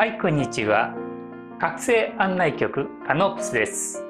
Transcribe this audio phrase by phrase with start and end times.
[0.00, 0.94] はいこんにちは。
[1.60, 4.02] 覚醒案内局カノプスです、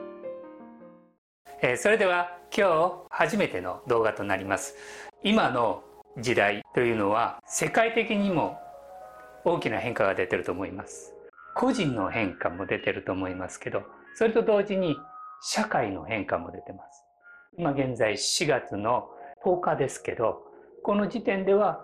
[1.62, 4.76] えー、それでは今日初めての動画となります。
[5.24, 5.82] 今の
[6.20, 8.56] 時代というのは世界的にも
[9.44, 11.12] 大きな変化が出てると思います。
[11.56, 13.82] 個人の変化も出てると思いますけど
[14.14, 14.96] それと同時に
[15.42, 17.02] 社会の変化も出てます。
[17.58, 19.08] 今現在4月の
[19.44, 20.44] 10日ですけど
[20.84, 21.80] この時点では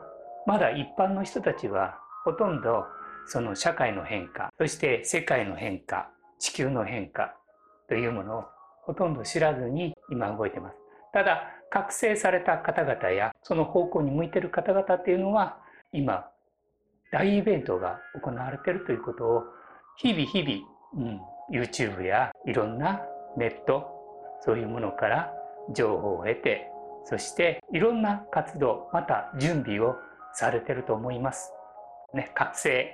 [0.46, 2.84] まだ一般の人たちはほとんど
[3.26, 7.34] その社会の変化そして世界の変化地球の変化
[7.88, 8.44] というものを
[8.82, 10.76] ほとんど知らずに今動いてます。
[11.12, 15.58] ただ覚醒された方々やその方向に向いてる方々っていうのは
[15.92, 16.28] 今
[17.10, 19.42] 大イベントが行われているということを
[19.96, 23.02] 日々日々、うん、YouTube やいろんな
[23.36, 23.86] ネット
[24.44, 25.32] そういうものから
[25.74, 26.70] 情報を得て
[27.04, 29.96] そしていろんな活動また準備を
[30.34, 31.52] されてると思います。
[32.12, 32.92] ね、覚醒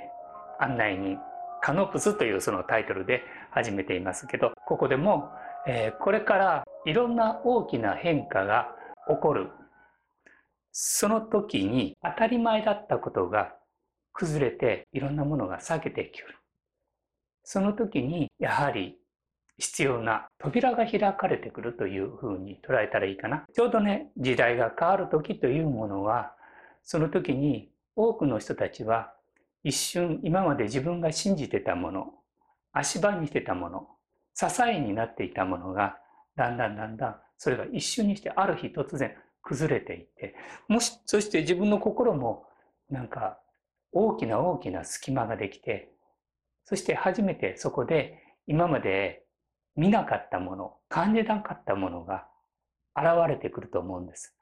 [0.60, 1.18] 案内人
[1.62, 3.22] カノプスというそのタイトルで
[3.52, 5.30] 始めていますけどここでも、
[5.66, 8.74] えー、これからいろんな大きな変化が
[9.08, 9.50] 起こる。
[10.72, 13.54] その時に当たり前だったことが
[14.14, 16.38] 崩れていろんなものが避けてくる。
[17.44, 18.96] その時にやはり
[19.58, 23.44] 必要な扉が開かれてくるというふうに捉えたらいいかな。
[23.54, 26.34] ちょうどね時代が変わる時というものは
[26.82, 29.12] その時に多くの人たちは
[29.64, 32.12] 一瞬今まで自分が信じてたもの
[32.72, 33.88] 足場にしてたもの
[34.34, 35.98] 支えになっていたものが
[36.36, 40.34] だんだんだんだんそれが一瞬にしてある日突然崩れていって
[40.68, 42.46] もしそして自分の心も
[42.88, 43.38] なんか
[43.92, 45.92] 大きな大きな隙間ができて
[46.64, 49.24] そして初めてそこで今まで
[49.76, 52.26] 見なかったもの感じなかったものが
[52.96, 54.34] 現れてくると思うんです。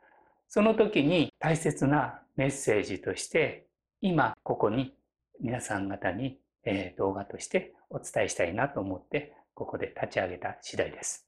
[0.49, 3.67] その時に大切なメッセージとして
[4.01, 4.95] 今ここに
[5.41, 11.27] 皆さん方に、え動画としてお伝えしたいなと思ってここで立ち上げた次第です。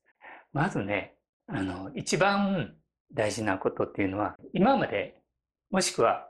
[0.53, 1.15] まずね、
[1.47, 2.75] あの、一番
[3.15, 5.21] 大事なことっていうのは今まで
[5.71, 6.29] もしくは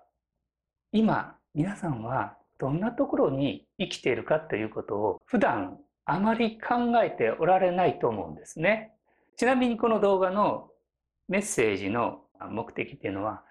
[0.92, 8.92] 今皆さんはどんなところに生きているかということを普段あまり考えておられないと思うんですね。
[9.36, 10.68] ちなみにこの動画の
[11.28, 13.42] メッセージの目的っていうのは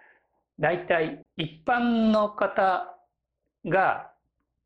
[0.59, 2.93] 大体一般の方
[3.65, 4.10] が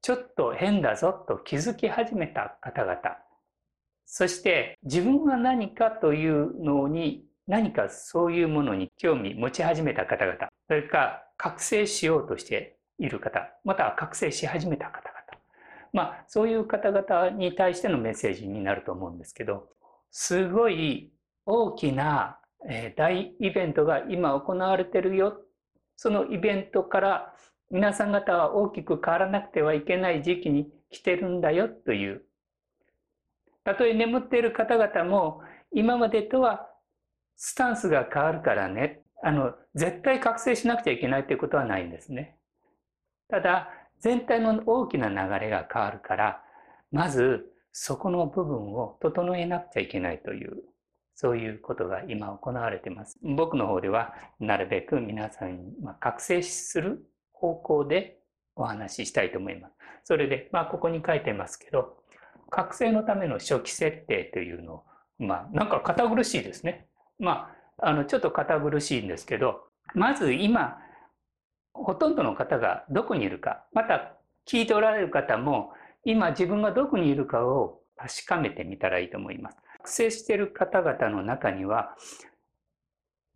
[0.01, 2.99] ちょっと変だぞと気づき始めた方々、
[4.05, 15.41] そして自分は何かというのに何かそういうものに興味持ち始めた方々、それから覚醒しようとしている方、または覚醒し始めた方々、
[15.91, 19.69] まあそういう方々に対してのメッセージになると思うんですけど、
[20.11, 21.11] すごい
[21.45, 22.39] 大きな
[22.95, 25.41] 大イベントが今行われてるよ。
[25.97, 27.33] そのイベントから
[27.71, 32.23] 皆さん方は大きく変わらなくてはいけない時期に来てるんだよという。
[33.63, 36.69] たとえ眠っている方々も今までとは
[37.35, 39.01] スタンスが変わるからね。
[39.23, 42.37] あの、絶対覚醒しなくちゃいけないということはないんですね。
[43.27, 46.43] ただ、全体の大きな流れが変わるから、
[46.91, 50.63] まずそこの部分を整えなくちゃいけないという、
[51.15, 53.19] そういうことが今行われています。
[53.23, 57.03] 僕の方では、なるべく皆さんに覚醒する
[57.45, 58.17] 方向で
[58.55, 59.73] お話ししたいと思います。
[60.03, 61.97] それで、まあ、ここに書いてますけど、
[62.49, 64.83] 覚醒のための初期設定というのを、
[65.19, 66.87] まあ、なんか堅苦しいですね。
[67.19, 69.63] まあ、あの、ちょっと堅苦しいんですけど、
[69.93, 70.79] まず今、
[71.73, 74.13] ほとんどの方がどこにいるか、また
[74.47, 75.73] 聞いておられる方も、
[76.03, 79.57] 今自分がどこにいるかを確かめてみたらいいと思います。
[79.77, 81.95] 覚醒している方々の中には、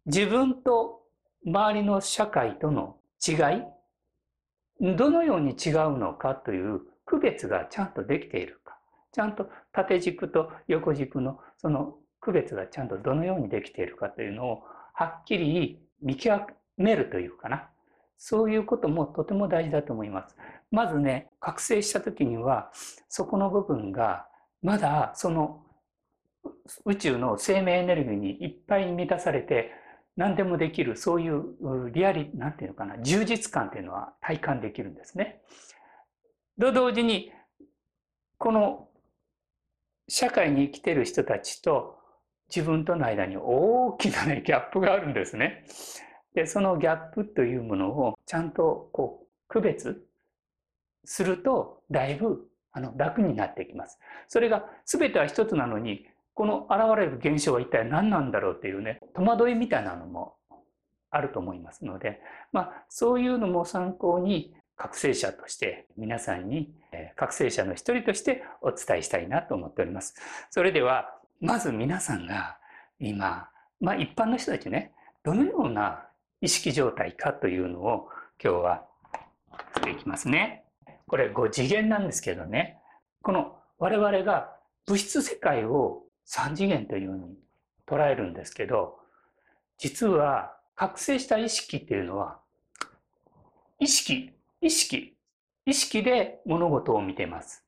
[0.06, 1.02] 自分と
[1.46, 3.36] 周りの社会との違い、
[4.81, 8.78] どのように違うのかという区別がちゃんとできているか。
[9.12, 14.63] ちゃんと縦軸と横軸のその区別がちゃんとどのようにできているかというのを
[14.94, 17.69] はっきり見極めるというかな。
[18.17, 20.35] そういうこともとても大事だと思います。
[20.72, 22.70] まずね、覚醒した時には、
[23.08, 24.28] そこの部分が
[24.61, 25.64] まだその
[26.85, 29.72] 宇宙の生命エネルギーにいっぱい満たされて、
[30.19, 35.41] 何でもできる、そういうリアリ、なんていうのかな、充実感っていうのは体感できるんですね。
[36.59, 37.31] と同時に、
[38.37, 38.89] この
[40.09, 41.97] 社会に生きてる人たちと
[42.53, 45.63] 自分との間に大きなね、ギャップがあるんですね。
[46.33, 50.05] で、そのギャップというものをちゃんとこう区別
[51.05, 53.97] すると、だいぶあの楽になってきます。
[54.27, 56.05] それが全ては一つなのに、
[56.40, 60.36] この現れる現象は一体何なんだろうっていうね、戸惑いみたいなのも
[61.12, 62.22] あると思いますので、
[62.53, 66.74] まあ、そういうのも参考に覚醒者として皆さんに
[67.18, 70.16] 覚醒者の一人としてお伝えしたいなと思っております。
[70.50, 72.58] それでは、まず皆さんが
[73.02, 73.50] 今、
[73.82, 74.94] まあ一般の人たちね、
[75.24, 76.06] どのような
[76.40, 78.08] 意識状態かというのを
[78.41, 78.86] 今日は
[79.76, 80.64] していきますね。
[81.06, 82.80] これ5次元なんですけどね、
[83.24, 84.56] この我々が
[84.86, 87.35] 物質世界を3次元というふうに
[87.87, 88.99] 捉えるんですけど、
[89.78, 92.40] 実は覚醒した意識っていうのは、
[93.79, 94.31] 意識、
[94.61, 95.16] 意識、
[95.66, 97.66] 意識で物事を見てます。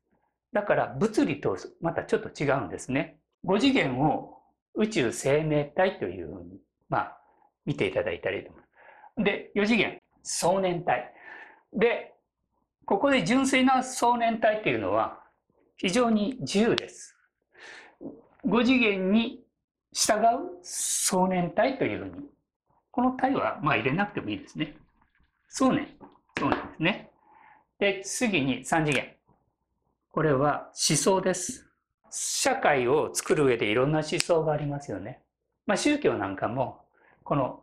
[0.53, 3.17] だから物理とまたちょっと違うんですね。
[3.45, 4.37] 5次元を
[4.75, 6.59] 宇宙生命体というふうに、
[6.89, 7.17] まあ、
[7.65, 9.23] 見ていただいたらいいと思います。
[9.23, 11.13] で、4次元、壮年体。
[11.73, 12.13] で、
[12.85, 15.19] ここで純粋な壮年体っていうのは
[15.77, 17.17] 非常に自由です。
[18.45, 19.43] 5次元に
[19.93, 22.29] 従う壮年体というふうに。
[22.91, 24.75] この体はまあ入れなくてもいいですね。
[25.47, 25.87] 壮年。
[26.37, 27.11] 壮年ですね。
[27.79, 29.15] で、次に3次元。
[30.11, 31.69] これは思想です。
[32.09, 35.21] 社会を作る上でいろんな思想がありますよね。
[35.65, 36.81] まあ宗教なんかも
[37.23, 37.61] この、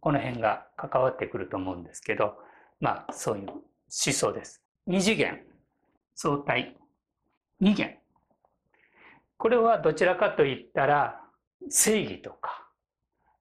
[0.00, 2.34] この辺が関わってくると思うんですけど、
[2.80, 4.62] まあそういう思想です。
[4.86, 5.40] 二次元。
[6.14, 6.76] 相対。
[7.60, 7.97] 二元。
[9.38, 11.20] これはどちらかといったら
[11.70, 12.68] 正義とか、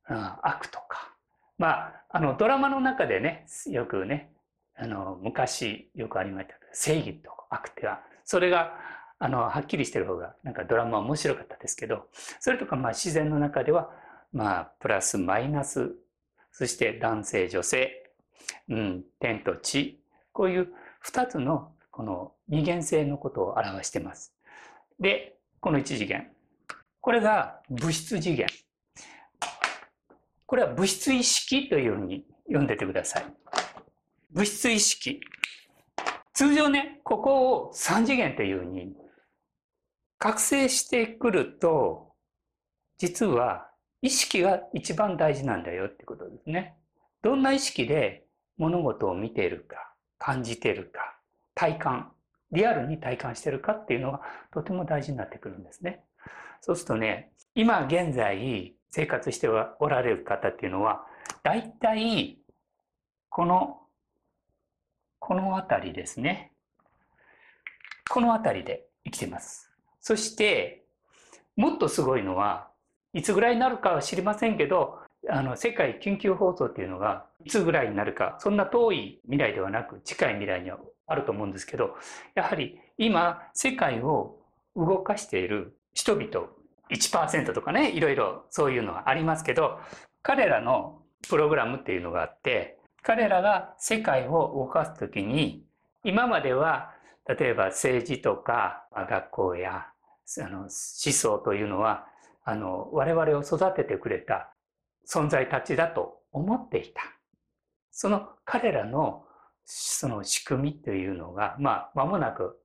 [0.10, 1.14] うん、悪とか。
[1.58, 4.32] まあ、あのドラマの中でね、よくね、
[4.76, 8.74] あの昔よくありました、正義と悪っては、それが
[9.18, 12.08] あのはっきりしてる方がなんかドラマ面白かったですけど、
[12.40, 13.90] それとかまあ自然の中では、
[14.32, 15.96] まあプラスマイナス、
[16.52, 18.12] そして男性女性、
[18.70, 20.00] うん、天と地、
[20.32, 20.68] こういう
[21.00, 24.36] 二つのこの二元性のことを表してます。
[25.00, 25.37] で、
[25.68, 26.26] この一次元。
[27.02, 28.48] これが物質次元。
[30.46, 33.26] これは物質意識というふうに読んでてください。
[34.32, 35.20] 物質意識。
[36.34, 38.96] 通常ね、ここを三次元というふうに
[40.20, 42.14] 覚醒してくると、
[42.98, 43.70] 実は
[44.02, 46.78] 意識が一番大事なんだよってことですね。
[47.22, 48.24] どんな意識で
[48.56, 51.20] 物事を見ているか、感じているか、
[51.56, 52.14] 体感、
[52.52, 54.22] リアルに体感してるかっていうのが
[54.52, 56.04] とても大事になってくるんですね。
[56.62, 61.06] そうするとね、今現在生活しておられる方っていうのは、
[61.44, 62.40] 大体、
[63.30, 63.82] この、
[65.20, 66.52] この辺りですね。
[68.10, 69.72] この辺りで生きてます。
[70.00, 70.86] そして、
[71.56, 72.70] もっとすごいのは、
[73.14, 75.00] いつぐらいになるかは知りませんけど、
[75.30, 80.78] あの、世界緊急放送っていうのが、いつぐらいになるか、そんな遠い未来ではなく、近い未来には
[81.08, 81.96] あると思うんですけど、
[82.36, 84.40] やはり今、世界を
[84.76, 86.48] 動かしている人々、
[86.90, 89.80] 1%とかね、いろいろそういうのはありますけど、
[90.22, 95.66] 彼らのプログラムっていうのがあって、彼らが世界を動かすときに、
[96.04, 96.94] 今までは、
[97.28, 99.88] 例えば政治とか学校や
[100.40, 102.06] あの思想というのは、
[102.44, 104.54] あの、我々を育ててくれた
[105.08, 107.02] 存在たちだと思っていた。
[107.92, 109.26] その彼らの
[109.70, 112.58] その仕組みというのが、まあ、間もなく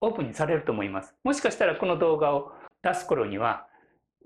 [0.00, 1.14] オープンにされると思います。
[1.24, 2.52] もしかしたらこの動画を
[2.82, 3.66] 出す頃には、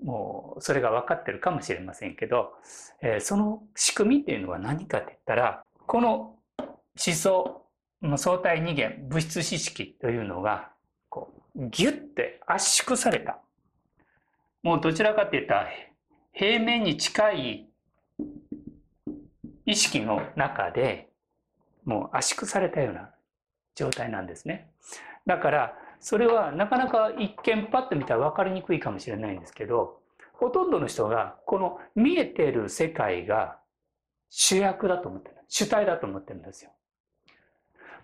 [0.03, 2.53] もうそれが分かってるかもしれませんけど、
[3.01, 7.65] えー、その仕組みっていうのは何かって言ったら、この思想
[8.03, 10.69] の、相対二元、物質知識というのが、
[11.09, 13.39] こう、ギュッて圧縮された。
[14.61, 15.69] もうどちらかって言ったら、
[16.33, 17.67] 平面に近い
[19.65, 21.10] 意識の中で、
[21.91, 23.09] もう圧縮されたような
[23.75, 24.71] 状態なんですね。
[25.25, 29.99] だから、それはなかなか一見パッと見たら分かりにくいかもしれないんですけど、
[30.33, 33.57] ほとんどの人がこの見えてる世界が
[34.29, 35.35] 主役だと思ってる。
[35.47, 36.71] 主体だと思ってるんですよ。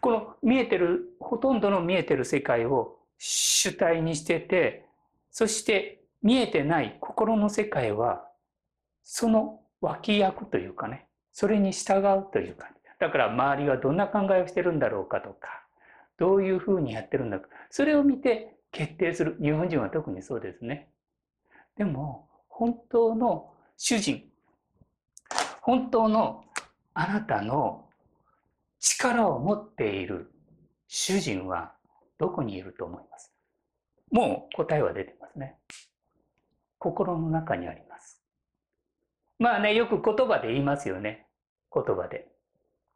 [0.02, 4.86] この見えてる、ほとんどの見えてる世界を主体にしてて、
[5.32, 8.28] そして見えてない心の世界は、
[9.04, 15.64] その脇役というかね、それに従うというか、ねだから周りはどんな考えをしてるんだろうかとか、
[16.18, 19.38] どういうふうにやってるんだか、それを見て決定する。
[19.42, 20.90] 日本人は特にそうですね。
[21.76, 24.24] でも、本当の主人、
[25.62, 26.44] 本当の
[26.94, 27.88] あなたの
[28.80, 30.32] 力を持っている
[30.88, 31.74] 主人は
[32.18, 33.32] どこにいると思います？
[34.12, 35.58] もう答えは出てますね。
[36.80, 38.24] 心の中にあります。
[39.38, 41.28] まあね、よく言葉で言いますよね。
[41.72, 42.28] 言葉で。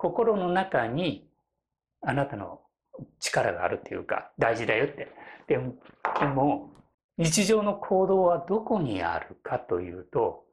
[0.01, 1.27] 心の中に
[2.01, 2.61] あなたの
[3.19, 5.09] 力があるっていうか大事だよって。
[5.47, 5.75] でも、
[6.19, 6.71] でも
[7.19, 10.43] 日常の行動はどこにあるかというと、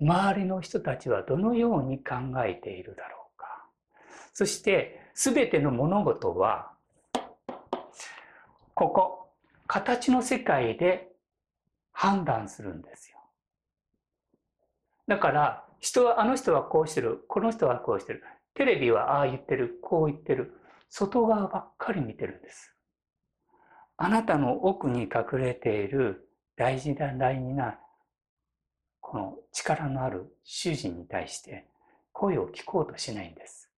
[0.00, 2.14] 周りの人たちはどのように考
[2.46, 3.64] えているだろうか。
[4.32, 6.70] そして全ての物事は
[8.74, 9.28] ここ
[9.66, 11.08] 形の世界で
[11.90, 13.18] 判断するんですよ。
[15.08, 18.22] だから人はあの人はこうしてるこの人はこうしてる
[18.58, 20.52] テレビはああ言ってるこう言ってる
[20.88, 22.74] 外側ばっかり見てるんです。
[23.96, 27.78] あなたの奥に隠れている大事な大事な
[29.00, 31.68] この力のある主人に対して
[32.12, 33.70] 声を聞こうとしないんです。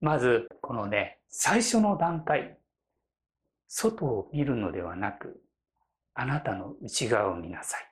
[0.00, 2.56] まずこのね最初の段階
[3.66, 5.42] 外を見るのではなく
[6.14, 7.90] あなたの内側を見なさい。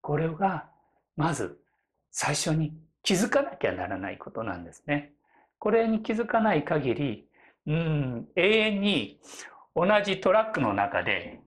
[0.00, 0.70] これが
[1.16, 1.58] まず
[2.12, 5.12] 最初に気づかなきゃならないことなんですね。
[5.58, 7.28] これに気づかない限り、
[7.66, 9.20] うん、永遠に
[9.74, 11.40] 同じトラックの中で、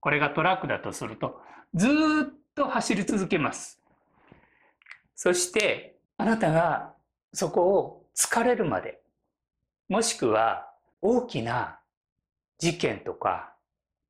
[0.00, 1.40] これがトラックだとすると、
[1.74, 1.90] ずっ
[2.54, 3.80] と走り続けます。
[5.14, 6.94] そして、あなたが
[7.32, 9.00] そこを疲れるまで、
[9.88, 10.70] もしくは
[11.02, 11.80] 大きな
[12.58, 13.54] 事件とか、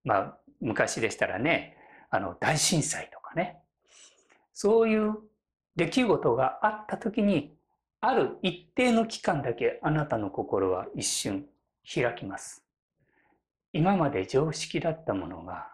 [0.04, 1.76] まあ、昔でしたらね、
[2.10, 3.60] あの、大震災とかね、
[4.52, 5.16] そういう
[5.80, 7.56] 出来事があった時に、
[8.02, 11.46] ある一定の期間だけあなたの心は一瞬
[11.90, 12.62] 開きます。
[13.72, 15.68] 今まで常識だったものが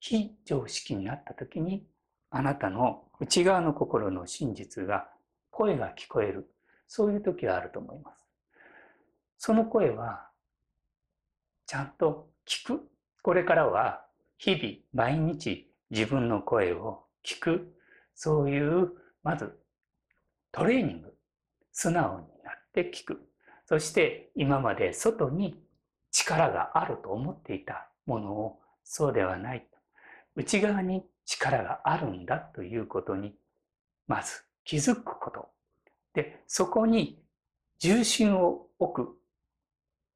[0.00, 1.86] 非常識になった時に
[2.28, 5.08] あなたの内側の心の真実が
[5.50, 6.52] 声が聞こえる。
[6.86, 8.18] そういう時があると思います。
[9.38, 10.28] その声は
[11.66, 12.86] ちゃんと聞く。
[13.22, 14.04] これからは
[14.36, 17.74] 日々毎日自分の声を聞く。
[18.14, 19.58] そういうまず
[20.52, 21.14] トレーニング。
[21.72, 23.20] 素直になって聞く。
[23.66, 25.62] そして今まで外に
[26.10, 29.64] 力があると思っていたものをそうではない。
[30.34, 33.34] 内側に力があるんだということに
[34.08, 35.48] まず気づくこと。
[36.14, 37.22] でそこに
[37.78, 39.14] 重心を置く。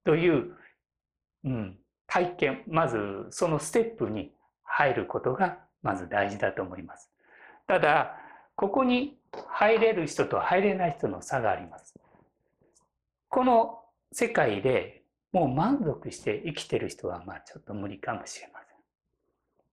[0.04, 0.56] という、
[1.44, 1.78] うん、
[2.08, 2.64] 体験。
[2.66, 2.98] まず
[3.30, 4.32] そのステップに
[4.64, 7.08] 入ることがまず大事だと思います。
[7.68, 8.16] ただ
[8.62, 11.96] ここに入れる人と入れない人の差があります。
[13.28, 13.80] この
[14.12, 15.02] 世界で
[15.32, 18.60] もう満足して生きてる人はまあちょっと無理かもしれま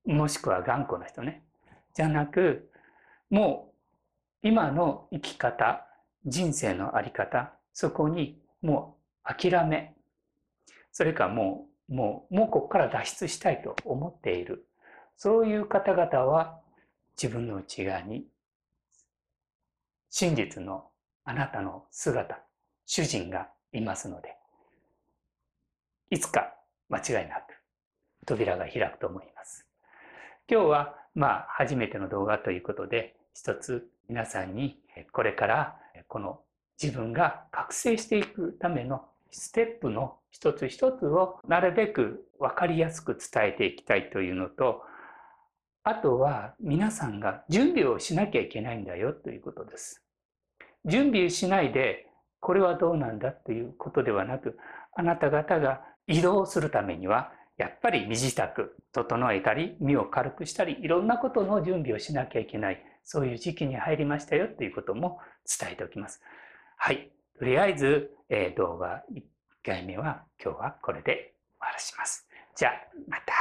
[0.06, 0.18] せん。
[0.18, 1.44] もしくは頑固な人ね。
[1.94, 2.72] じゃなく、
[3.30, 3.76] も
[4.44, 5.86] う今の生き方、
[6.26, 9.94] 人生のあり方、そこにもう諦め、
[10.92, 14.66] それかもう、もう、もうここから脱出したいと思っている。
[15.16, 16.60] そういう方々は
[17.22, 18.26] 自分の内側に
[20.10, 20.86] 真実の
[21.24, 22.40] あなたの姿、
[22.86, 24.36] 主人がいますので、
[26.10, 26.56] いつか
[26.90, 27.54] 間違いなく
[28.26, 29.66] 扉が開くと思います。
[30.50, 34.80] 今日はまあ初めての動画ということで一つ皆さんに
[35.12, 35.76] これから
[36.08, 36.42] この
[36.82, 44.82] 自分が覚醒していくためのステップの一つ一つをなるべく分かりやすく伝えていきたいというのと
[45.84, 50.04] あとは皆さんが準備をしなきゃいけないんだよということです。
[50.86, 52.08] 準備しないで
[52.40, 54.58] これはどうなんだということではなく
[54.96, 65.20] あなた方が移動するためにはやっぱり身支度整えたり身を軽くしたりいろんなことの準備をしなきゃいけないそういう時期に入りましたよということも
[65.60, 66.22] 伝えておきます。
[66.78, 67.12] はい。
[67.38, 69.22] とりあえず、えー、動画1
[69.64, 72.28] 回目は今日はこれで終わらします。
[72.56, 72.72] じゃあ
[73.08, 73.34] また。